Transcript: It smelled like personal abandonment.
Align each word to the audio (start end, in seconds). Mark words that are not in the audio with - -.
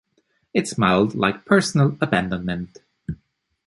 It 0.51 0.67
smelled 0.67 1.13
like 1.13 1.45
personal 1.45 1.95
abandonment. 2.01 2.79